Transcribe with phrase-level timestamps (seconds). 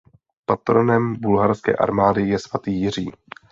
[0.45, 3.11] Patronem Bulharské armády je svatý Jiří.